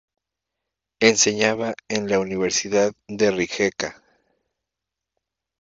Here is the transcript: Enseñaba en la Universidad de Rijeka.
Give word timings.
Enseñaba 0.99 1.75
en 1.87 2.09
la 2.09 2.19
Universidad 2.19 2.91
de 3.07 3.29
Rijeka. 3.29 4.03